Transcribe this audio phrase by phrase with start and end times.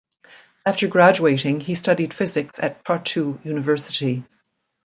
[0.65, 4.23] After graduating he studied physics at Tartu University.